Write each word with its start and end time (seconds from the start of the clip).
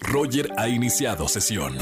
Roger 0.00 0.50
ha 0.56 0.68
iniciado 0.68 1.28
sesión. 1.28 1.76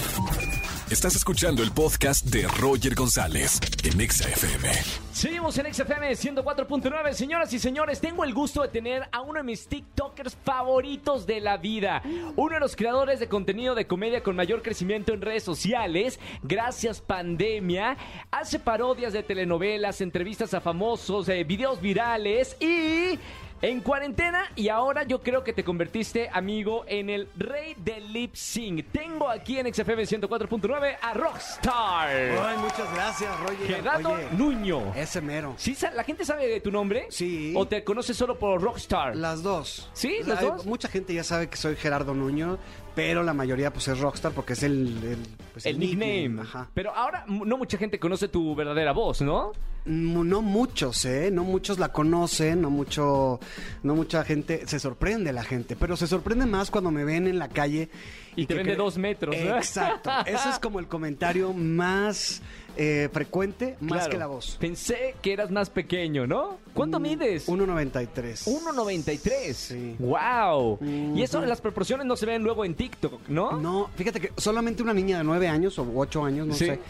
Estás 0.88 1.16
escuchando 1.16 1.64
el 1.64 1.72
podcast 1.72 2.26
de 2.26 2.46
Roger 2.46 2.94
González 2.94 3.60
en 3.82 4.00
Exa 4.00 4.28
FM. 4.28 4.70
Seguimos 5.12 5.58
en 5.58 5.74
XFM 5.74 6.12
104.9. 6.12 7.12
Señoras 7.12 7.52
y 7.52 7.58
señores, 7.58 8.00
tengo 8.00 8.22
el 8.22 8.32
gusto 8.32 8.62
de 8.62 8.68
tener 8.68 9.08
a 9.10 9.20
uno 9.20 9.38
de 9.38 9.42
mis 9.42 9.66
TikTokers 9.66 10.36
favoritos 10.44 11.26
de 11.26 11.40
la 11.40 11.56
vida. 11.56 12.02
Uno 12.36 12.54
de 12.54 12.60
los 12.60 12.76
creadores 12.76 13.18
de 13.18 13.28
contenido 13.28 13.74
de 13.74 13.88
comedia 13.88 14.22
con 14.22 14.36
mayor 14.36 14.62
crecimiento 14.62 15.12
en 15.12 15.22
redes 15.22 15.42
sociales. 15.42 16.20
Gracias, 16.44 17.00
pandemia. 17.00 17.96
Hace 18.30 18.60
parodias 18.60 19.12
de 19.12 19.24
telenovelas, 19.24 20.00
entrevistas 20.00 20.54
a 20.54 20.60
famosos, 20.60 21.28
eh, 21.28 21.42
videos 21.42 21.80
virales 21.80 22.56
y. 22.60 23.18
En 23.62 23.80
cuarentena 23.80 24.50
y 24.54 24.68
ahora 24.68 25.04
yo 25.04 25.22
creo 25.22 25.42
que 25.42 25.52
te 25.54 25.64
convertiste, 25.64 26.28
amigo, 26.32 26.84
en 26.88 27.08
el 27.08 27.28
rey 27.36 27.74
del 27.78 28.12
lip 28.12 28.34
sync. 28.34 28.84
Tengo 28.92 29.30
aquí 29.30 29.58
en 29.58 29.72
XFM 29.72 30.02
104.9 30.04 30.96
a 31.00 31.14
Rockstar. 31.14 32.08
Ay, 32.08 32.56
muchas 32.58 32.92
gracias, 32.94 33.40
Roger. 33.40 33.66
Gerardo 33.66 34.10
Oye, 34.12 34.28
Nuño. 34.32 34.92
Ese 34.94 35.22
mero. 35.22 35.54
¿Sí, 35.56 35.74
sa- 35.74 35.90
¿La 35.92 36.04
gente 36.04 36.24
sabe 36.26 36.46
de 36.48 36.60
tu 36.60 36.70
nombre? 36.70 37.06
Sí. 37.08 37.54
¿O 37.56 37.66
te 37.66 37.82
conoce 37.82 38.12
solo 38.12 38.38
por 38.38 38.60
Rockstar? 38.60 39.16
Las 39.16 39.42
dos. 39.42 39.88
¿Sí? 39.94 40.18
¿Las 40.26 40.40
Hay- 40.40 40.46
dos? 40.48 40.66
Mucha 40.66 40.88
gente 40.88 41.14
ya 41.14 41.24
sabe 41.24 41.48
que 41.48 41.56
soy 41.56 41.76
Gerardo 41.76 42.12
Nuño, 42.14 42.58
pero 42.96 43.22
la 43.22 43.32
mayoría 43.34 43.72
pues 43.72 43.86
es 43.86 44.00
Rockstar 44.00 44.32
porque 44.32 44.54
es 44.54 44.62
el, 44.64 44.88
el, 45.04 45.18
pues, 45.52 45.64
el 45.66 45.78
nickname. 45.78 46.40
Ajá. 46.42 46.68
Pero 46.74 46.92
ahora 46.92 47.24
no 47.28 47.56
mucha 47.56 47.78
gente 47.78 48.00
conoce 48.00 48.26
tu 48.26 48.56
verdadera 48.56 48.90
voz, 48.92 49.20
¿no? 49.20 49.52
Mm, 49.84 50.28
No 50.28 50.42
muchos, 50.42 51.04
¿eh? 51.04 51.30
No 51.30 51.44
muchos 51.44 51.78
la 51.78 51.92
conocen, 51.92 52.60
no 52.62 52.70
mucho, 52.70 53.38
no 53.84 53.94
mucha 53.94 54.24
gente, 54.24 54.66
se 54.66 54.80
sorprende 54.80 55.32
la 55.32 55.44
gente, 55.44 55.76
pero 55.76 55.96
se 55.96 56.08
sorprende 56.08 56.46
más 56.46 56.70
cuando 56.72 56.90
me 56.90 57.04
ven 57.04 57.28
en 57.28 57.38
la 57.38 57.48
calle. 57.50 57.88
Y 58.34 58.46
te 58.46 58.54
ven 58.54 58.66
de 58.66 58.74
dos 58.76 58.98
metros, 58.98 59.36
¿no? 59.36 59.56
Exacto. 59.56 60.10
Ese 60.26 60.48
es 60.50 60.58
como 60.58 60.80
el 60.80 60.88
comentario 60.88 61.52
más 61.52 62.42
eh, 62.76 63.08
frecuente, 63.12 63.76
más 63.80 63.98
Claro. 63.98 64.10
que 64.10 64.18
la 64.18 64.26
voz. 64.26 64.56
Pensé 64.58 65.14
que 65.22 65.32
eras 65.34 65.50
más 65.50 65.70
pequeño, 65.70 66.26
¿no? 66.26 66.58
¿Cuánto 66.76 67.00
Mm, 67.00 67.02
mides? 67.02 67.48
1.93. 67.48 68.46
1.93. 68.46 69.52
Sí. 69.56 69.96
¡Wow! 69.98 70.78
Y 71.14 71.22
eso, 71.22 71.40
las 71.40 71.60
proporciones 71.60 72.06
no 72.06 72.16
se 72.16 72.26
ven 72.26 72.42
luego 72.42 72.64
en 72.64 72.74
TikTok, 72.74 73.28
¿no? 73.28 73.52
No, 73.58 73.90
fíjate 73.96 74.20
que 74.20 74.32
solamente 74.36 74.82
una 74.82 74.92
niña 74.94 75.18
de 75.18 75.24
nueve 75.24 75.48
años 75.48 75.78
o 75.78 75.86
ocho 75.96 76.24
años, 76.24 76.46
no 76.46 76.54
Sí. 76.54 76.66
sé, 76.66 76.80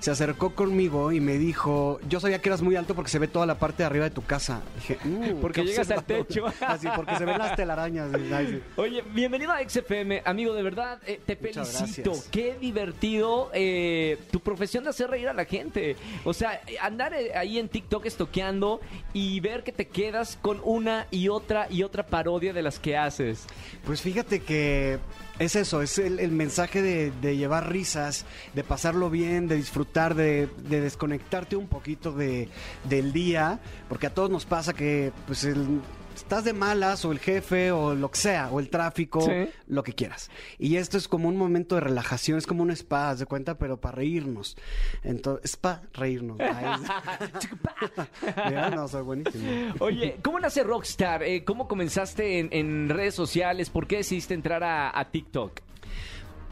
se 0.00 0.10
acercó 0.10 0.54
conmigo 0.54 1.12
y 1.12 1.20
me 1.20 1.38
dijo, 1.38 2.00
yo 2.08 2.20
sabía 2.20 2.40
que 2.42 2.48
eras 2.48 2.60
muy 2.60 2.76
alto 2.76 2.94
porque 2.94 3.10
se 3.10 3.18
ve 3.18 3.28
toda 3.28 3.46
la 3.46 3.58
parte 3.58 3.82
de 3.82 3.86
arriba 3.86 4.04
de 4.04 4.10
tu 4.10 4.22
casa. 4.24 4.62
Dije, 4.74 4.98
"Mm, 5.04 5.36
Porque 5.40 5.64
llegas 5.64 5.90
al 5.90 5.98
observador". 5.98 6.26
techo. 6.26 6.46
Así, 6.66 6.88
porque 6.96 7.16
se 7.16 7.24
ven 7.24 7.38
las 7.38 7.54
telarañas. 7.56 8.10
Oye, 8.76 9.02
bienvenido 9.14 9.52
a 9.52 9.60
XFM, 9.60 10.22
amigo, 10.24 10.52
de 10.54 10.62
verdad, 10.62 10.98
eh, 11.06 11.20
te 11.24 11.36
Muchas 11.36 11.70
felicito. 11.72 12.10
gracias. 12.10 12.28
Qué 12.32 12.56
divertido 12.60 13.50
eh, 13.54 14.18
tu 14.30 14.40
profesión 14.40 14.84
de 14.84 14.90
hacer 14.90 15.08
reír 15.08 15.28
a 15.28 15.32
la 15.32 15.44
gente. 15.44 15.96
O 16.24 16.34
sea, 16.34 16.60
andar 16.82 17.14
eh, 17.14 17.32
ahí 17.36 17.58
en 17.58 17.68
TikTok 17.68 18.06
estoqueando 18.06 18.80
y 19.12 19.35
ver 19.40 19.64
que 19.64 19.72
te 19.72 19.88
quedas 19.88 20.38
con 20.40 20.60
una 20.64 21.06
y 21.10 21.28
otra 21.28 21.66
y 21.70 21.82
otra 21.82 22.06
parodia 22.06 22.52
de 22.52 22.62
las 22.62 22.78
que 22.78 22.96
haces. 22.96 23.46
Pues 23.84 24.00
fíjate 24.02 24.40
que 24.40 24.98
es 25.38 25.56
eso, 25.56 25.82
es 25.82 25.98
el, 25.98 26.30
mensaje 26.30 26.82
de, 26.82 27.36
llevar 27.36 27.70
risas, 27.70 28.24
de 28.54 28.64
pasarlo 28.64 29.10
bien, 29.10 29.48
de 29.48 29.56
disfrutar, 29.56 30.14
de, 30.14 30.48
de 30.68 30.80
desconectarte 30.80 31.56
un 31.56 31.68
poquito 31.68 32.12
de, 32.12 32.48
del 32.84 33.12
día, 33.12 33.60
porque 33.88 34.06
a 34.06 34.14
todos 34.14 34.30
nos 34.30 34.46
pasa 34.46 34.72
que 34.72 35.12
pues 35.26 35.44
el- 35.44 35.80
estás 36.16 36.44
de 36.44 36.52
malas 36.52 37.04
o 37.04 37.12
el 37.12 37.18
jefe 37.20 37.70
o 37.72 37.94
lo 37.94 38.10
que 38.10 38.18
sea, 38.18 38.48
o 38.50 38.58
el 38.60 38.68
tráfico, 38.70 39.20
Sí. 39.20 39.48
lo 39.68 39.82
que 39.82 39.92
quieras. 39.92 40.30
Y 40.58 40.76
esto 40.76 40.96
es 40.98 41.08
como 41.08 41.28
un 41.28 41.36
momento 41.36 41.74
de 41.74 41.80
relajación, 41.82 42.38
es 42.38 42.46
como 42.46 42.62
un 42.62 42.70
spa, 42.70 43.10
haz 43.10 43.18
de 43.20 43.26
cuenta, 43.26 43.58
pero 43.58 43.80
para 43.80 43.96
reírnos. 43.96 44.56
Entonces, 45.02 45.50
spa, 45.52 45.82
reírnos. 45.92 46.38
Mira, 48.48 48.70
no, 48.70 48.88
soy 48.88 49.02
buenísimo. 49.02 49.74
Oye, 49.80 50.18
¿cómo 50.22 50.40
nace 50.40 50.62
Rockstar? 50.62 51.22
Eh, 51.22 51.44
¿Cómo 51.44 51.68
comenzaste 51.68 52.38
en, 52.38 52.48
en 52.52 52.88
redes 52.88 53.14
sociales? 53.14 53.70
¿Por 53.70 53.86
qué 53.86 53.96
decidiste 53.98 54.34
entrar 54.34 54.62
a, 54.64 54.98
a 54.98 55.10
TikTok? 55.10 55.60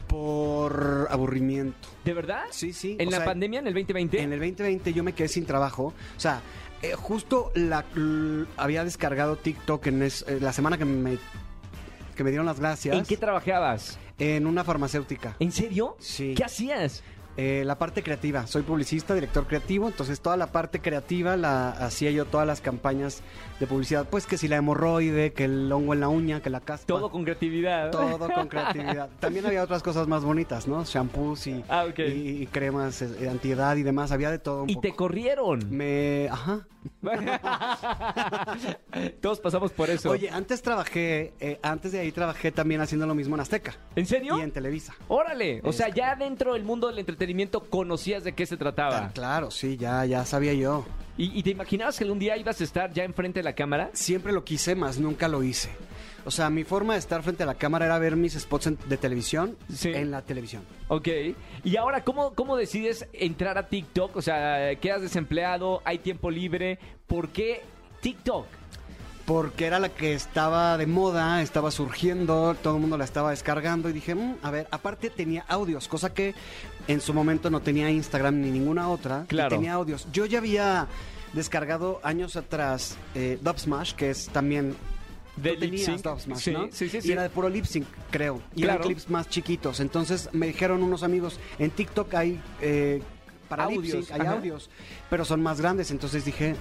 Por 0.07 1.07
aburrimiento. 1.09 1.87
¿De 2.03 2.13
verdad? 2.13 2.43
Sí, 2.51 2.73
sí. 2.73 2.95
¿En 2.99 3.07
o 3.07 3.11
la 3.11 3.17
sea, 3.17 3.25
pandemia, 3.25 3.59
en 3.59 3.67
el 3.67 3.73
2020? 3.73 4.21
En 4.21 4.33
el 4.33 4.39
2020 4.39 4.93
yo 4.93 5.03
me 5.03 5.13
quedé 5.13 5.27
sin 5.27 5.45
trabajo. 5.45 5.93
O 6.15 6.19
sea, 6.19 6.41
eh, 6.81 6.93
justo 6.95 7.51
la, 7.55 7.85
l- 7.95 8.45
había 8.57 8.83
descargado 8.83 9.35
TikTok 9.35 9.87
en 9.87 10.03
es- 10.03 10.23
eh, 10.27 10.39
la 10.41 10.53
semana 10.53 10.77
que 10.77 10.85
me, 10.85 11.17
que 12.15 12.23
me 12.23 12.29
dieron 12.29 12.45
las 12.45 12.59
gracias. 12.59 12.95
¿En 12.95 13.05
qué 13.05 13.17
trabajabas? 13.17 13.97
En 14.17 14.47
una 14.47 14.63
farmacéutica. 14.63 15.35
¿En 15.39 15.51
serio? 15.51 15.97
Sí. 15.99 16.33
¿Qué 16.37 16.43
hacías? 16.45 17.03
Eh, 17.37 17.63
la 17.65 17.77
parte 17.77 18.01
creativa. 18.01 18.47
Soy 18.47 18.61
publicista, 18.63 19.13
director 19.13 19.45
creativo. 19.45 19.87
Entonces 19.87 20.21
toda 20.21 20.37
la 20.37 20.47
parte 20.47 20.79
creativa 20.79 21.35
la 21.35 21.69
hacía 21.71 22.09
yo 22.11 22.25
todas 22.25 22.47
las 22.47 22.61
campañas 22.61 23.21
de 23.59 23.67
publicidad. 23.67 24.07
Pues 24.09 24.25
que 24.25 24.37
si 24.37 24.47
la 24.47 24.55
hemorroide, 24.55 25.33
que 25.33 25.43
el 25.45 25.69
hongo 25.71 25.93
en 25.93 25.99
la 25.99 26.07
uña, 26.07 26.41
que 26.41 26.49
la 26.49 26.61
caspa. 26.61 26.87
Todo 26.87 27.11
con 27.11 27.23
creatividad. 27.25 27.91
Todo 27.91 28.29
con 28.29 28.47
creatividad. 28.49 29.09
También 29.19 29.45
había 29.45 29.63
otras 29.63 29.83
cosas 29.83 30.07
más 30.07 30.23
bonitas, 30.23 30.67
¿no? 30.67 30.83
Shampoos 30.85 31.45
y, 31.47 31.61
Ah, 31.67 31.85
ok. 31.89 31.99
y, 31.99 32.43
y 32.43 32.47
cremas 32.47 33.01
eh, 33.01 33.27
antiedad 33.29 33.75
y 33.75 33.83
demás. 33.83 34.11
Había 34.13 34.31
de 34.31 34.39
todo 34.39 34.63
un 34.63 34.69
Y 34.69 34.75
poco. 34.75 34.81
te 34.87 34.95
corrieron. 34.95 35.59
Me... 35.69 36.29
Ajá. 36.31 36.65
Todos 39.21 39.39
pasamos 39.39 39.71
por 39.71 39.89
eso. 39.89 40.09
Oye, 40.11 40.29
antes 40.29 40.61
trabajé, 40.61 41.33
eh, 41.39 41.59
antes 41.63 41.91
de 41.91 41.99
ahí 41.99 42.11
trabajé 42.11 42.51
también 42.51 42.79
haciendo 42.81 43.07
lo 43.07 43.15
mismo 43.15 43.35
en 43.35 43.41
Azteca 43.41 43.73
¿en 43.95 44.05
serio? 44.05 44.37
y 44.37 44.41
en 44.41 44.51
Televisa. 44.51 44.93
Órale. 45.07 45.61
O 45.63 45.73
sea, 45.73 45.87
Este. 45.87 45.99
ya 45.99 46.15
dentro 46.15 46.53
del 46.53 46.63
mundo 46.63 46.87
del 46.87 46.99
entretenimiento 46.99 47.24
conocías 47.69 48.23
de 48.23 48.33
qué 48.33 48.45
se 48.45 48.57
trataba. 48.57 48.97
Ah, 49.05 49.11
claro, 49.13 49.51
sí, 49.51 49.77
ya, 49.77 50.05
ya 50.05 50.25
sabía 50.25 50.53
yo. 50.53 50.85
¿Y, 51.17 51.37
y 51.37 51.43
te 51.43 51.49
imaginabas 51.51 51.97
que 51.97 52.03
algún 52.03 52.19
día 52.19 52.35
ibas 52.37 52.59
a 52.59 52.63
estar 52.63 52.91
ya 52.91 53.03
enfrente 53.03 53.39
de 53.39 53.43
la 53.43 53.53
cámara? 53.55 53.89
Siempre 53.93 54.33
lo 54.33 54.43
quise, 54.43 54.75
más 54.75 54.99
nunca 54.99 55.27
lo 55.27 55.43
hice. 55.43 55.69
O 56.25 56.31
sea, 56.31 56.49
mi 56.49 56.63
forma 56.63 56.93
de 56.93 56.99
estar 56.99 57.21
frente 57.21 57.43
a 57.43 57.45
la 57.45 57.53
cámara 57.53 57.85
era 57.85 57.99
ver 57.99 58.15
mis 58.15 58.33
spots 58.33 58.67
en- 58.67 58.79
de 58.87 58.97
televisión 58.97 59.55
Sí. 59.71 59.91
en 59.93 60.09
la 60.11 60.23
televisión. 60.23 60.63
Ok. 60.87 61.07
Y 61.63 61.77
ahora, 61.77 62.03
¿cómo, 62.03 62.33
¿cómo 62.33 62.57
decides 62.57 63.07
entrar 63.13 63.57
a 63.59 63.67
TikTok? 63.69 64.15
O 64.15 64.21
sea, 64.23 64.75
quedas 64.81 65.01
desempleado, 65.03 65.81
hay 65.85 65.99
tiempo 65.99 66.31
libre. 66.31 66.79
¿Por 67.07 67.29
qué 67.29 67.61
TikTok? 68.01 68.47
Porque 69.25 69.65
era 69.65 69.79
la 69.79 69.89
que 69.89 70.13
estaba 70.13 70.77
de 70.77 70.85
moda, 70.85 71.41
estaba 71.41 71.71
surgiendo, 71.71 72.55
todo 72.61 72.75
el 72.75 72.81
mundo 72.81 72.95
la 72.97 73.05
estaba 73.05 73.31
descargando 73.31 73.89
y 73.89 73.93
dije, 73.93 74.13
"Mm, 74.13 74.35
a 74.43 74.51
ver, 74.51 74.67
aparte 74.69 75.09
tenía 75.09 75.43
audios, 75.47 75.87
cosa 75.87 76.13
que 76.13 76.35
en 76.87 77.01
su 77.01 77.11
momento 77.13 77.49
no 77.49 77.59
tenía 77.61 77.89
Instagram 77.89 78.39
ni 78.39 78.51
ninguna 78.51 78.87
otra. 78.89 79.23
y 79.23 79.27
Claro. 79.27 79.49
tenía 79.49 79.73
audios. 79.73 80.07
Yo 80.13 80.25
ya 80.27 80.37
había 80.37 80.87
descargado 81.33 81.99
años 82.03 82.35
atrás 82.35 82.97
eh, 83.15 83.39
Dub 83.41 83.57
Smash, 83.59 83.93
que 83.93 84.11
es 84.11 84.27
también 84.29 84.75
De 85.37 85.55
lip 85.57 85.75
sync. 85.79 86.01
Dub 86.03 86.19
Smash, 86.19 86.37
Sí, 86.39 86.51
¿no? 86.51 86.67
sí, 86.71 86.87
sí, 86.87 86.97
Y 86.97 87.01
sí. 87.01 87.11
era 87.11 87.23
de 87.23 87.29
puro 87.31 87.49
lip 87.49 87.65
sync, 87.65 87.87
creo. 88.11 88.41
Y 88.55 88.61
Claro. 88.61 88.75
eran 88.81 88.87
clips 88.87 89.09
más 89.09 89.27
chiquitos. 89.27 89.79
Entonces 89.79 90.29
me 90.33 90.45
dijeron 90.47 90.81
unos 90.83 91.01
amigos, 91.03 91.39
en 91.59 91.71
TikTok 91.71 92.13
hay 92.13 92.39
eh, 92.61 93.01
para 93.49 93.65
lip 93.67 93.77
Audios, 93.79 94.05
sync, 94.05 94.11
hay 94.15 94.21
ajá. 94.21 94.31
audios, 94.33 94.69
pero 95.09 95.25
son 95.25 95.41
más 95.41 95.59
grandes. 95.59 95.89
Entonces 95.91 96.23
dije, 96.25 96.55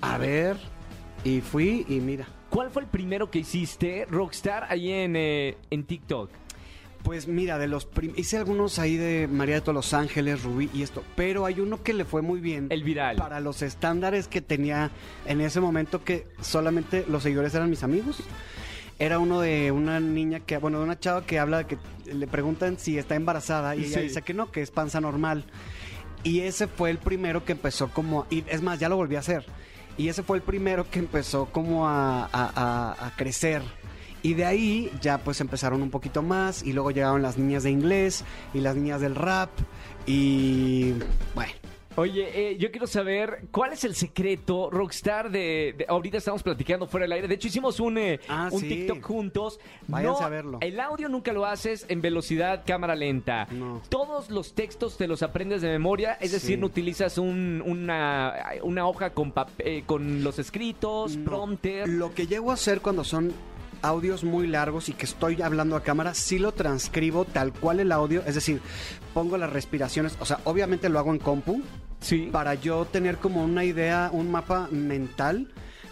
a 0.00 0.16
ver, 0.16 0.56
y 1.24 1.40
fui 1.40 1.84
y 1.88 2.00
mira. 2.00 2.26
¿Cuál 2.50 2.70
fue 2.70 2.82
el 2.82 2.88
primero 2.88 3.30
que 3.30 3.40
hiciste, 3.40 4.06
Rockstar, 4.10 4.66
ahí 4.70 4.90
en, 4.90 5.16
eh, 5.16 5.56
en 5.70 5.84
TikTok? 5.84 6.30
Pues 7.02 7.28
mira, 7.28 7.58
de 7.58 7.68
los 7.68 7.84
prim- 7.84 8.12
hice 8.16 8.38
algunos 8.38 8.78
ahí 8.78 8.96
de 8.96 9.28
María 9.28 9.56
de 9.56 9.60
todos 9.60 9.74
los 9.74 9.94
Ángeles, 9.94 10.42
Rubí 10.42 10.68
y 10.74 10.82
esto, 10.82 11.04
pero 11.14 11.44
hay 11.46 11.60
uno 11.60 11.82
que 11.82 11.92
le 11.92 12.04
fue 12.04 12.22
muy 12.22 12.40
bien. 12.40 12.66
El 12.70 12.82
viral. 12.82 13.16
Para 13.16 13.40
los 13.40 13.62
estándares 13.62 14.26
que 14.28 14.40
tenía 14.40 14.90
en 15.26 15.40
ese 15.40 15.60
momento 15.60 16.02
que 16.04 16.26
solamente 16.40 17.04
los 17.08 17.22
seguidores 17.22 17.54
eran 17.54 17.70
mis 17.70 17.82
amigos. 17.82 18.20
Era 18.98 19.20
uno 19.20 19.40
de 19.40 19.70
una 19.70 20.00
niña 20.00 20.40
que, 20.40 20.56
bueno, 20.58 20.78
de 20.78 20.84
una 20.84 20.98
chava 20.98 21.24
que 21.24 21.38
habla 21.38 21.58
de 21.58 21.66
que 21.66 21.78
le 22.12 22.26
preguntan 22.26 22.78
si 22.78 22.98
está 22.98 23.14
embarazada 23.14 23.76
y 23.76 23.84
ella 23.84 23.98
Sí. 23.98 24.04
dice 24.04 24.22
que 24.22 24.34
no, 24.34 24.50
que 24.50 24.60
es 24.60 24.72
panza 24.72 25.00
normal. 25.00 25.44
Y 26.24 26.40
ese 26.40 26.66
fue 26.66 26.90
el 26.90 26.98
primero 26.98 27.44
que 27.44 27.52
empezó 27.52 27.88
como, 27.90 28.26
y 28.28 28.42
es 28.48 28.60
más, 28.60 28.80
ya 28.80 28.88
lo 28.88 28.96
volví 28.96 29.14
a 29.14 29.20
hacer. 29.20 29.46
Y 29.98 30.08
ese 30.08 30.22
fue 30.22 30.36
el 30.38 30.42
primero 30.42 30.88
que 30.88 31.00
empezó 31.00 31.46
como 31.46 31.86
a, 31.88 32.28
a- 32.32 33.12
crecer. 33.16 33.62
Y 34.22 34.34
de 34.34 34.44
ahí 34.46 34.90
ya 35.00 35.18
pues 35.18 35.40
empezaron 35.40 35.82
un 35.82 35.90
poquito 35.90 36.22
más 36.22 36.62
y 36.64 36.72
luego 36.72 36.90
llegaron 36.90 37.20
las 37.22 37.36
niñas 37.36 37.62
de 37.64 37.70
inglés 37.70 38.24
y 38.54 38.60
las 38.60 38.74
niñas 38.76 39.00
del 39.00 39.14
rap 39.14 39.50
y 40.06 40.92
bueno. 41.34 41.52
Oye, 41.98 42.50
eh, 42.52 42.56
yo 42.58 42.70
quiero 42.70 42.86
saber 42.86 43.48
cuál 43.50 43.72
es 43.72 43.82
el 43.82 43.96
secreto, 43.96 44.70
Rockstar, 44.70 45.32
de, 45.32 45.74
de- 45.76 45.84
Ahorita 45.88 46.18
estamos 46.18 46.44
platicando 46.44 46.86
fuera 46.86 47.04
del 47.04 47.12
aire. 47.12 47.26
De 47.26 47.34
hecho, 47.34 47.48
hicimos 47.48 47.80
un, 47.80 47.98
eh, 47.98 48.20
Ah, 48.28 48.48
un 48.52 48.60
sí. 48.60 48.68
TikTok 48.68 49.02
juntos. 49.02 49.58
Váyanse 49.88 50.20
No, 50.20 50.26
a 50.26 50.30
verlo. 50.30 50.58
El 50.60 50.78
audio 50.78 51.08
nunca 51.08 51.32
lo 51.32 51.44
haces 51.44 51.86
en 51.88 52.00
velocidad 52.00 52.62
cámara 52.64 52.94
lenta. 52.94 53.48
No. 53.50 53.82
Todos 53.88 54.30
los 54.30 54.54
textos 54.54 54.96
te 54.96 55.08
los 55.08 55.24
aprendes 55.24 55.60
de 55.60 55.70
memoria, 55.70 56.16
es 56.20 56.30
decir, 56.30 56.54
Sí. 56.54 56.60
no 56.60 56.66
utilizas 56.66 57.18
un- 57.18 57.64
una, 57.66 58.32
una 58.62 58.86
hoja 58.86 59.10
con, 59.10 59.34
pap- 59.34 59.48
eh, 59.58 59.82
con 59.84 60.22
los 60.22 60.38
escritos, 60.38 61.16
No. 61.16 61.24
prompter. 61.24 61.88
Lo 61.88 62.14
que 62.14 62.28
llego 62.28 62.52
a 62.52 62.54
hacer 62.54 62.80
cuando 62.80 63.02
son 63.02 63.32
audios 63.82 64.22
muy 64.22 64.46
largos 64.46 64.88
y 64.88 64.92
que 64.92 65.04
estoy 65.04 65.42
hablando 65.42 65.74
a 65.74 65.82
cámara, 65.82 66.14
sí 66.14 66.38
lo 66.38 66.52
transcribo 66.52 67.24
tal 67.24 67.52
cual 67.52 67.80
el 67.80 67.90
audio, 67.92 68.22
es 68.26 68.34
decir, 68.36 68.60
pongo 69.14 69.36
las 69.36 69.52
respiraciones, 69.52 70.16
o 70.20 70.24
sea, 70.24 70.38
obviamente 70.44 70.88
lo 70.88 70.98
hago 71.00 71.12
en 71.12 71.18
compu 71.18 71.60
Sí. 72.00 72.28
para 72.32 72.54
yo 72.54 72.84
tener 72.84 73.18
como 73.18 73.42
una 73.44 73.64
idea, 73.64 74.10
un 74.12 74.30
mapa 74.30 74.68
mental, 74.70 75.48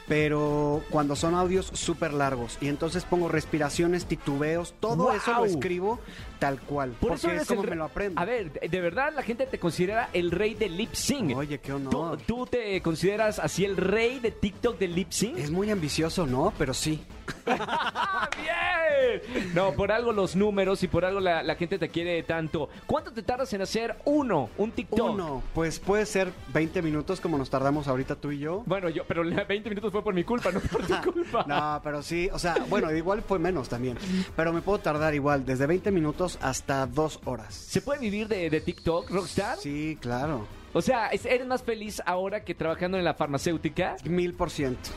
pero 0.08 0.82
cuando 0.90 1.16
son 1.16 1.34
audios 1.34 1.66
súper 1.74 2.12
largos 2.12 2.58
y 2.60 2.68
entonces 2.68 3.04
pongo 3.04 3.28
respiraciones, 3.28 4.06
titubeos, 4.06 4.74
todo 4.78 5.12
eso 5.12 5.32
lo 5.34 5.44
escribo 5.46 5.98
tal 6.38 6.60
cual, 6.60 6.90
Por 6.90 7.10
porque 7.10 7.26
eso 7.26 7.30
es 7.42 7.48
como 7.48 7.64
el 7.64 7.70
me 7.70 7.76
lo 7.76 7.84
aprendo. 7.86 8.20
A 8.20 8.24
ver, 8.24 8.52
de 8.52 8.80
verdad 8.80 9.12
la 9.16 9.22
gente 9.22 9.46
te 9.46 9.58
considera 9.58 10.08
el 10.12 10.30
rey 10.30 10.54
del 10.54 10.76
lip 10.76 10.92
sync. 10.92 11.36
Oye, 11.36 11.58
qué 11.58 11.72
¿Tú, 11.72 11.76
honor. 11.98 12.18
tú 12.24 12.46
te 12.46 12.80
consideras 12.82 13.38
así 13.40 13.64
el 13.64 13.76
rey 13.76 14.20
de 14.20 14.30
TikTok 14.30 14.78
del 14.78 14.94
lip 14.94 15.10
sync? 15.10 15.38
Es 15.38 15.50
muy 15.50 15.70
ambicioso, 15.70 16.24
¿no? 16.26 16.52
Pero 16.56 16.72
sí. 16.72 17.02
¡Ah, 17.46 18.28
bien! 19.00 19.52
No, 19.54 19.72
por 19.72 19.92
algo 19.92 20.12
los 20.12 20.36
números 20.36 20.82
y 20.82 20.88
por 20.88 21.04
algo 21.04 21.20
la, 21.20 21.42
la 21.42 21.54
gente 21.56 21.78
te 21.78 21.88
quiere 21.88 22.22
tanto. 22.22 22.68
¿Cuánto 22.86 23.12
te 23.12 23.22
tardas 23.22 23.52
en 23.52 23.62
hacer 23.62 23.96
uno, 24.04 24.50
un 24.58 24.70
TikTok? 24.72 25.10
Uno, 25.14 25.42
pues 25.54 25.78
puede 25.78 26.06
ser 26.06 26.32
20 26.52 26.82
minutos 26.82 27.20
como 27.20 27.38
nos 27.38 27.50
tardamos 27.50 27.88
ahorita 27.88 28.16
tú 28.16 28.32
y 28.32 28.38
yo. 28.38 28.62
Bueno, 28.66 28.88
yo, 28.88 29.04
pero 29.06 29.22
la 29.24 29.44
20 29.44 29.68
minutos 29.68 29.92
fue 29.92 30.02
por 30.02 30.14
mi 30.14 30.24
culpa, 30.24 30.50
no 30.52 30.60
por 30.60 30.86
tu 30.86 30.94
culpa. 31.12 31.44
No, 31.46 31.80
pero 31.82 32.02
sí, 32.02 32.28
o 32.32 32.38
sea, 32.38 32.56
bueno, 32.68 32.92
igual 32.94 33.22
fue 33.22 33.38
menos 33.38 33.68
también. 33.68 33.96
Pero 34.34 34.52
me 34.52 34.60
puedo 34.62 34.78
tardar 34.78 35.14
igual, 35.14 35.44
desde 35.46 35.66
20 35.66 35.90
minutos 35.90 36.38
hasta 36.42 36.86
dos 36.86 37.20
horas. 37.24 37.54
¿Se 37.54 37.80
puede 37.80 38.00
vivir 38.00 38.28
de, 38.28 38.50
de 38.50 38.60
TikTok, 38.60 39.10
Rockstar? 39.10 39.56
Sí, 39.58 39.98
claro. 40.00 40.46
O 40.72 40.82
sea, 40.82 41.06
¿es- 41.08 41.24
¿eres 41.24 41.46
más 41.46 41.62
feliz 41.62 42.02
ahora 42.04 42.44
que 42.44 42.54
trabajando 42.54 42.98
en 42.98 43.04
la 43.04 43.14
farmacéutica? 43.14 43.96
Mil 44.04 44.34
por 44.34 44.50
ciento. 44.50 44.90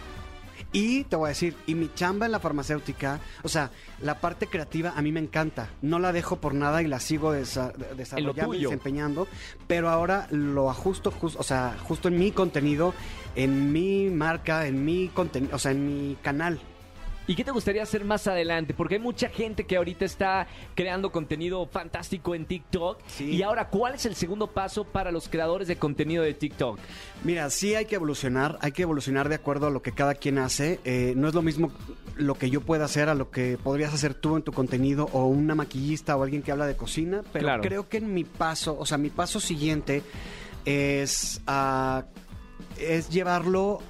Y 0.71 1.03
te 1.05 1.15
voy 1.15 1.27
a 1.27 1.29
decir, 1.29 1.55
y 1.67 1.75
mi 1.75 1.89
chamba 1.93 2.25
en 2.25 2.31
la 2.31 2.39
farmacéutica, 2.39 3.19
o 3.43 3.47
sea, 3.49 3.71
la 4.01 4.19
parte 4.19 4.47
creativa 4.47 4.93
a 4.95 5.01
mí 5.01 5.11
me 5.11 5.19
encanta. 5.19 5.69
No 5.81 5.99
la 5.99 6.11
dejo 6.11 6.37
por 6.37 6.53
nada 6.53 6.81
y 6.81 6.87
la 6.87 6.99
sigo 6.99 7.33
desa- 7.33 7.73
desarrollando 7.95 8.53
y 8.53 8.57
desempeñando. 8.69 9.27
Pero 9.67 9.89
ahora 9.89 10.27
lo 10.31 10.69
ajusto, 10.69 11.11
jus- 11.11 11.35
o 11.37 11.43
sea, 11.43 11.75
justo 11.83 12.07
en 12.07 12.17
mi 12.19 12.31
contenido, 12.31 12.93
en 13.35 13.71
mi 13.71 14.09
marca, 14.09 14.67
en 14.67 14.83
mi 14.85 15.07
contenido, 15.09 15.55
o 15.55 15.59
sea, 15.59 15.71
en 15.71 15.85
mi 15.85 16.15
canal. 16.21 16.59
¿Y 17.29 17.35
qué 17.35 17.43
te 17.43 17.51
gustaría 17.51 17.83
hacer 17.83 18.03
más 18.05 18.25
adelante? 18.25 18.73
Porque 18.73 18.95
hay 18.95 19.01
mucha 19.01 19.29
gente 19.29 19.67
que 19.67 19.77
ahorita 19.77 20.03
está 20.03 20.47
creando 20.73 21.11
contenido 21.11 21.67
fantástico 21.67 22.33
en 22.33 22.45
TikTok. 22.47 22.99
Sí. 23.05 23.25
Y 23.35 23.43
ahora, 23.43 23.69
¿cuál 23.69 23.93
es 23.93 24.07
el 24.07 24.15
segundo 24.15 24.47
paso 24.47 24.83
para 24.83 25.11
los 25.11 25.29
creadores 25.29 25.67
de 25.67 25.75
contenido 25.75 26.23
de 26.23 26.33
TikTok? 26.33 26.79
Mira, 27.23 27.51
sí 27.51 27.75
hay 27.75 27.85
que 27.85 27.93
evolucionar, 27.93 28.57
hay 28.61 28.71
que 28.71 28.81
evolucionar 28.81 29.29
de 29.29 29.35
acuerdo 29.35 29.67
a 29.67 29.69
lo 29.69 29.83
que 29.83 29.91
cada 29.91 30.15
quien 30.15 30.39
hace. 30.39 30.79
Eh, 30.85 31.13
no 31.15 31.27
es 31.27 31.35
lo 31.35 31.43
mismo 31.43 31.71
lo 32.15 32.33
que 32.33 32.49
yo 32.49 32.61
pueda 32.61 32.85
hacer 32.85 33.09
a 33.09 33.13
lo 33.13 33.29
que 33.29 33.59
podrías 33.63 33.93
hacer 33.93 34.15
tú 34.15 34.35
en 34.35 34.41
tu 34.41 34.51
contenido 34.51 35.07
o 35.13 35.27
una 35.27 35.53
maquillista 35.53 36.17
o 36.17 36.23
alguien 36.23 36.41
que 36.41 36.51
habla 36.51 36.65
de 36.65 36.75
cocina, 36.75 37.21
pero 37.31 37.45
Claro. 37.45 37.61
creo 37.61 37.87
que 37.89 37.97
en 37.97 38.11
mi 38.11 38.23
paso, 38.23 38.75
o 38.79 38.87
sea, 38.87 38.97
mi 38.97 39.11
paso 39.11 39.39
siguiente 39.39 40.01
es, 40.65 41.41
ah, 41.45 42.05
es 42.79 43.09
llevarlo 43.09 43.81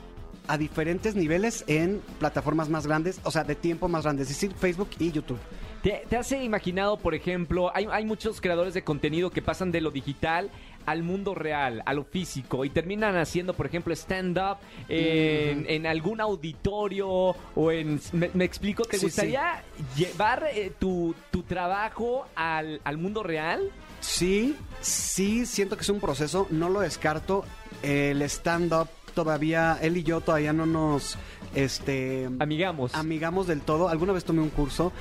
a 0.49 0.57
diferentes 0.57 1.15
niveles 1.15 1.63
en 1.67 2.01
plataformas 2.19 2.67
más 2.69 2.85
grandes, 2.85 3.21
o 3.23 3.31
sea, 3.31 3.43
de 3.43 3.55
tiempo 3.55 3.87
más 3.87 4.03
grandes, 4.03 4.29
es 4.29 4.35
decir, 4.35 4.53
Facebook 4.57 4.89
y 4.99 5.11
YouTube. 5.11 5.39
¿Te, 5.83 6.03
te 6.09 6.17
has 6.17 6.29
imaginado, 6.33 6.97
por 6.97 7.15
ejemplo, 7.15 7.71
hay, 7.73 7.87
hay 7.89 8.03
muchos 8.03 8.41
creadores 8.41 8.73
de 8.73 8.83
contenido 8.83 9.29
que 9.29 9.41
pasan 9.41 9.71
de 9.71 9.79
lo 9.79 9.91
digital 9.91 10.49
al 10.85 11.03
mundo 11.03 11.35
real, 11.35 11.83
a 11.85 11.93
lo 11.93 12.03
físico, 12.03 12.65
y 12.65 12.69
terminan 12.69 13.15
haciendo, 13.15 13.53
por 13.53 13.67
ejemplo, 13.67 13.93
stand-up 13.93 14.57
en, 14.89 15.65
en 15.69 15.85
algún 15.85 16.19
auditorio 16.19 17.07
o 17.55 17.71
en... 17.71 18.01
¿Me, 18.11 18.29
me 18.33 18.43
explico? 18.43 18.83
¿Te 18.83 18.97
Sí, 18.97 19.05
gustaría 19.05 19.63
llevar 19.95 20.47
eh, 20.53 20.71
tu, 20.79 21.15
tu 21.31 21.43
trabajo 21.43 22.25
al, 22.35 22.81
al 22.83 22.97
mundo 22.97 23.23
real? 23.23 23.61
Sí, 24.01 24.55
sí, 24.81 25.45
siento 25.45 25.75
que 25.77 25.83
es 25.83 25.89
un 25.89 25.99
proceso, 25.99 26.47
no 26.49 26.69
lo 26.69 26.81
descarto. 26.81 27.45
El 27.83 28.21
stand-up 28.23 28.87
todavía, 29.11 29.77
él 29.81 29.97
y 29.97 30.03
yo 30.03 30.21
todavía 30.21 30.53
no 30.53 30.65
nos 30.65 31.17
este, 31.55 32.29
Amigamos. 32.39 32.93
amigamos 32.95 33.47
del 33.47 33.61
todo. 33.61 33.89
Alguna 33.89 34.13
vez 34.13 34.23
tomé 34.23 34.41
un 34.41 34.49
curso 34.49 34.91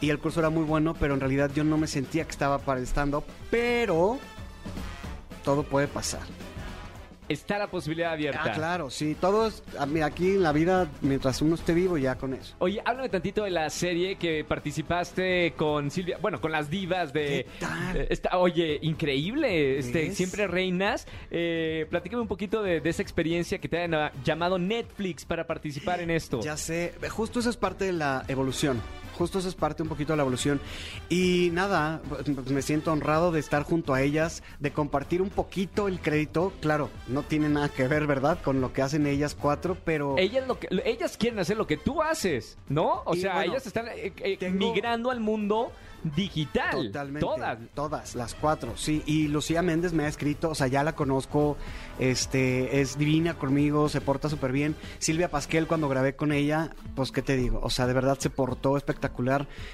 y 0.00 0.10
el 0.10 0.18
curso 0.18 0.40
era 0.40 0.50
muy 0.50 0.64
bueno, 0.64 0.94
pero 0.98 1.14
en 1.14 1.20
realidad 1.20 1.50
yo 1.54 1.64
no 1.64 1.76
me 1.76 1.86
sentía 1.86 2.24
que 2.24 2.30
estaba 2.30 2.58
para 2.58 2.80
el 2.80 2.86
stand-up, 2.86 3.24
pero 3.50 4.18
todo 5.44 5.62
puede 5.62 5.88
pasar. 5.88 6.22
Está 7.30 7.58
la 7.58 7.68
posibilidad 7.70 8.12
abierta. 8.12 8.42
Ah, 8.44 8.52
claro, 8.52 8.90
sí, 8.90 9.16
todo 9.18 9.46
es 9.46 9.62
a 9.78 9.86
mí, 9.86 10.00
aquí 10.00 10.32
en 10.32 10.42
la 10.42 10.52
vida, 10.52 10.88
mientras 11.00 11.40
uno 11.40 11.54
esté 11.54 11.72
vivo, 11.74 11.96
ya 11.96 12.16
con 12.16 12.34
eso. 12.34 12.56
Oye, 12.58 12.82
háblame 12.84 13.08
tantito 13.08 13.44
de 13.44 13.50
la 13.50 13.70
serie 13.70 14.16
que 14.16 14.44
participaste 14.44 15.54
con 15.56 15.90
Silvia, 15.92 16.18
bueno, 16.20 16.40
con 16.40 16.50
las 16.50 16.68
divas 16.68 17.12
de... 17.12 17.46
¿Qué 17.46 17.46
tal? 17.60 18.06
esta- 18.10 18.36
oye, 18.36 18.78
increíble, 18.82 19.78
este, 19.78 20.12
siempre 20.12 20.46
reinas. 20.48 21.06
Eh, 21.30 21.86
platícame 21.88 22.22
un 22.22 22.28
poquito 22.28 22.62
de, 22.62 22.80
de 22.80 22.90
esa 22.90 23.02
experiencia 23.02 23.58
que 23.58 23.68
te 23.68 23.78
ah, 23.94 24.12
llamado 24.24 24.58
Netflix 24.58 25.24
para 25.24 25.46
participar 25.46 26.00
en 26.00 26.10
esto. 26.10 26.40
Ya 26.40 26.56
sé, 26.56 26.92
justo 27.10 27.38
eso 27.40 27.50
es 27.50 27.56
parte 27.56 27.84
de 27.84 27.92
la 27.92 28.24
evolución. 28.28 28.80
Justo 29.20 29.38
eso 29.38 29.50
es 29.50 29.54
parte 29.54 29.82
un 29.82 29.90
poquito 29.90 30.14
de 30.14 30.16
la 30.16 30.22
evolución. 30.22 30.62
Y 31.10 31.50
nada, 31.52 32.00
me 32.48 32.62
siento 32.62 32.90
honrado 32.90 33.32
de 33.32 33.38
estar 33.40 33.64
junto 33.64 33.92
a 33.92 34.00
ellas, 34.00 34.42
de 34.60 34.70
compartir 34.72 35.20
un 35.20 35.28
poquito 35.28 35.88
el 35.88 36.00
crédito. 36.00 36.54
Claro, 36.62 36.88
no 37.06 37.22
tiene 37.22 37.50
nada 37.50 37.68
que 37.68 37.86
ver, 37.86 38.06
¿verdad? 38.06 38.38
Con 38.42 38.62
lo 38.62 38.72
que 38.72 38.80
hacen 38.80 39.06
ellas 39.06 39.36
cuatro, 39.38 39.76
pero... 39.84 40.16
Ellas, 40.16 40.48
lo 40.48 40.58
que, 40.58 40.68
ellas 40.86 41.18
quieren 41.18 41.38
hacer 41.38 41.58
lo 41.58 41.66
que 41.66 41.76
tú 41.76 42.00
haces, 42.00 42.56
¿no? 42.70 43.02
O 43.04 43.14
Y 43.14 43.20
sea, 43.20 43.34
bueno, 43.34 43.52
ellas 43.52 43.66
están 43.66 43.88
eh, 43.88 44.14
eh, 44.16 44.38
tengo- 44.38 44.72
migrando 44.72 45.10
al 45.10 45.20
mundo 45.20 45.70
digital. 46.02 46.86
Totalmente. 46.86 47.20
Todas. 47.20 47.58
Todas, 47.74 48.14
las 48.14 48.34
cuatro, 48.34 48.72
sí. 48.78 49.02
Y 49.04 49.28
Lucía 49.28 49.60
Méndez 49.60 49.92
me 49.92 50.04
ha 50.04 50.08
escrito, 50.08 50.48
o 50.48 50.54
sea, 50.54 50.66
ya 50.66 50.82
la 50.82 50.94
conozco, 50.94 51.58
este, 51.98 52.80
es 52.80 52.96
divina 52.96 53.34
conmigo, 53.34 53.90
se 53.90 54.00
porta 54.00 54.30
súper 54.30 54.50
bien. 54.50 54.76
Silvia 54.98 55.30
Pasquel, 55.30 55.66
cuando 55.66 55.90
grabé 55.90 56.16
con 56.16 56.32
ella, 56.32 56.70
pues, 56.94 57.12
¿qué 57.12 57.20
te 57.20 57.36
digo? 57.36 57.60
O 57.62 57.68
sea, 57.68 57.86
de 57.86 57.92
verdad 57.92 58.18
se 58.18 58.30
portó 58.30 58.78
espectacular. 58.78 59.09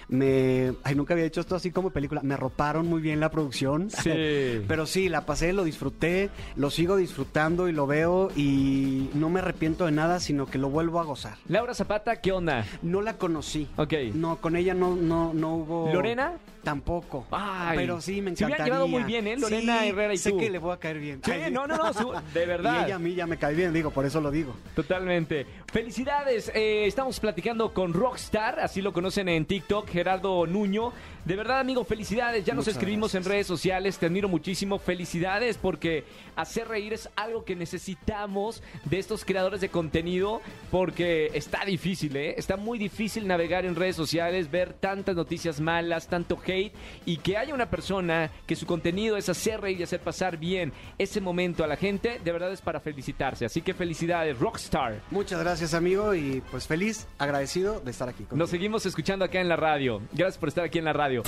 Me, 0.08 0.72
ay, 0.84 0.94
nunca 0.94 1.14
había 1.14 1.26
hecho 1.26 1.40
esto 1.40 1.54
así 1.56 1.70
como 1.70 1.90
película. 1.90 2.20
Me 2.22 2.34
arroparon 2.34 2.86
muy 2.86 3.00
bien 3.00 3.20
la 3.20 3.30
producción. 3.30 3.90
Sí. 3.90 4.10
Pero 4.68 4.86
sí, 4.86 5.08
la 5.08 5.26
pasé, 5.26 5.52
lo 5.52 5.64
disfruté, 5.64 6.30
lo 6.56 6.70
sigo 6.70 6.96
disfrutando 6.96 7.68
y 7.68 7.72
lo 7.72 7.86
veo 7.86 8.30
y 8.36 9.10
no 9.14 9.28
me 9.30 9.40
arrepiento 9.40 9.84
de 9.86 9.92
nada, 9.92 10.20
sino 10.20 10.46
que 10.46 10.58
lo 10.58 10.68
vuelvo 10.70 11.00
a 11.00 11.04
gozar. 11.04 11.36
Laura 11.48 11.74
Zapata, 11.74 12.20
¿qué 12.20 12.32
onda? 12.32 12.64
No 12.82 13.00
la 13.02 13.18
conocí. 13.18 13.68
Ok. 13.76 13.92
No, 14.14 14.36
con 14.36 14.56
ella 14.56 14.74
no, 14.74 14.94
no, 14.96 15.32
no 15.34 15.54
hubo. 15.56 15.92
¿Lorena? 15.92 16.34
Tampoco. 16.62 17.26
Ay. 17.30 17.76
pero 17.78 18.00
sí, 18.00 18.20
me 18.20 18.34
Se 18.34 18.42
encantaría. 18.42 18.56
hubieran 18.56 18.66
llevado 18.66 18.88
muy 18.88 19.02
bien, 19.04 19.28
¿eh? 19.28 19.36
Lorena 19.36 19.82
Sí, 19.82 19.88
Herrera 19.88 20.14
y 20.14 20.18
sé 20.18 20.30
tú. 20.30 20.38
que 20.38 20.50
le 20.50 20.58
voy 20.58 20.72
a 20.72 20.78
caer 20.78 20.98
bien. 20.98 21.20
Sí, 21.24 21.30
Ay, 21.30 21.52
no, 21.52 21.64
no, 21.68 21.76
no, 21.76 21.92
su- 21.92 22.12
de 22.34 22.44
verdad. 22.46 22.80
Y 22.80 22.84
ella 22.86 22.96
a 22.96 22.98
mí 22.98 23.14
ya 23.14 23.24
me 23.28 23.36
cae 23.36 23.54
bien, 23.54 23.72
digo, 23.72 23.92
por 23.92 24.04
eso 24.04 24.20
lo 24.20 24.32
digo. 24.32 24.52
Totalmente. 24.74 25.46
Felicidades. 25.72 26.50
eh, 26.54 26.86
estamos 26.86 27.20
platicando 27.20 27.72
con 27.72 27.92
Rockstar, 27.92 28.58
así 28.58 28.82
lo 28.82 28.92
conocen 28.92 29.25
en 29.28 29.46
TikTok, 29.46 29.88
Gerardo 29.88 30.46
Nuño. 30.46 30.92
De 31.24 31.34
verdad, 31.34 31.58
amigo, 31.58 31.82
felicidades. 31.84 32.44
Ya 32.44 32.54
nos 32.54 32.68
escribimos 32.68 33.10
gracias. 33.10 33.26
en 33.26 33.32
redes 33.32 33.46
sociales. 33.48 33.98
Te 33.98 34.06
admiro 34.06 34.28
muchísimo. 34.28 34.78
Felicidades 34.78 35.58
porque 35.58 36.04
hacer 36.36 36.68
reír 36.68 36.92
es 36.92 37.08
algo 37.16 37.44
que 37.44 37.56
necesitamos 37.56 38.62
de 38.84 39.00
estos 39.00 39.24
creadores 39.24 39.60
de 39.60 39.68
contenido 39.68 40.40
porque 40.70 41.30
está 41.34 41.64
difícil, 41.64 42.16
¿eh? 42.16 42.34
Está 42.38 42.56
muy 42.56 42.78
difícil 42.78 43.26
navegar 43.26 43.64
en 43.64 43.74
redes 43.74 43.96
sociales, 43.96 44.52
ver 44.52 44.72
tantas 44.74 45.16
noticias 45.16 45.60
malas, 45.60 46.06
tanto 46.06 46.38
hate 46.46 46.72
y 47.06 47.16
que 47.16 47.36
haya 47.36 47.54
una 47.54 47.70
persona 47.70 48.30
que 48.46 48.54
su 48.54 48.64
contenido 48.66 49.16
es 49.16 49.28
hacer 49.28 49.60
reír 49.60 49.80
y 49.80 49.82
hacer 49.82 50.00
pasar 50.00 50.36
bien 50.36 50.72
ese 50.96 51.20
momento 51.20 51.64
a 51.64 51.66
la 51.66 51.76
gente, 51.76 52.20
de 52.22 52.32
verdad 52.32 52.52
es 52.52 52.60
para 52.60 52.78
felicitarse. 52.78 53.44
Así 53.44 53.62
que 53.62 53.74
felicidades, 53.74 54.38
Rockstar. 54.38 55.00
Muchas 55.10 55.40
gracias, 55.40 55.74
amigo, 55.74 56.14
y 56.14 56.42
pues 56.50 56.68
feliz, 56.68 57.08
agradecido 57.18 57.80
de 57.80 57.90
estar 57.90 58.08
aquí. 58.08 58.18
contigo. 58.18 58.36
Nos 58.36 58.50
seguimos 58.50 58.86
escuchando 59.06 59.24
acá 59.24 59.40
en 59.40 59.48
la 59.48 59.54
radio. 59.54 60.02
Gracias 60.12 60.36
por 60.36 60.48
estar 60.48 60.64
aquí 60.64 60.78
en 60.78 60.84
la 60.84 60.92
radio. 60.92 61.22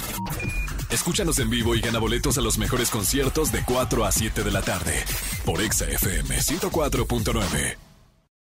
Escúchanos 0.91 1.39
en 1.39 1.49
vivo 1.49 1.77
y 1.77 1.81
gana 1.81 2.01
boletos 2.01 2.37
a 2.37 2.41
los 2.41 2.59
mejores 2.59 2.91
conciertos 2.91 3.53
de 3.53 3.63
4 3.65 4.05
a 4.05 4.11
7 4.11 4.43
de 4.43 4.51
la 4.51 4.63
tarde 4.63 5.05
por 5.45 5.63
Exa 5.63 5.85
FM 5.85 6.39
104.9. 6.39 7.88